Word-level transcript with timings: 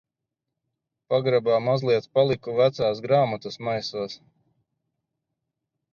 Pagrabā 1.13 1.59
mazliet 1.67 2.09
paliku 2.19 2.57
vecās 2.61 3.05
grāmatas 3.07 3.61
maisos. 3.69 4.19